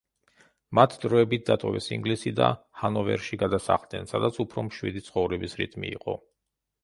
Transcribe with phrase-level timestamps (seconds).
[0.77, 2.47] მათ დროებით დატოვეს ინგლისი და
[2.83, 6.19] ჰანოვერში გადასახლდნენ, სადაც უფრო მშვიდი ცხოვრების რიტმი იყო.